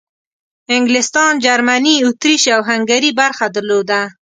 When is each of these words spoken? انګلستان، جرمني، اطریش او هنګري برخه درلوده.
انګلستان، 0.75 1.31
جرمني، 1.45 1.95
اطریش 2.07 2.43
او 2.55 2.61
هنګري 2.69 3.11
برخه 3.19 3.45
درلوده. 3.55 4.01